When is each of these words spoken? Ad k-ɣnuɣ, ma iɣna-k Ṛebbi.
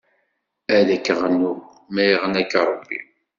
Ad 0.77 0.87
k-ɣnuɣ, 1.05 1.59
ma 1.93 2.03
iɣna-k 2.13 2.51
Ṛebbi. 2.69 2.99